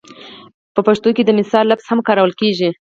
[0.73, 2.69] په پښتو کې د مثال لفظ هم کارول کېږي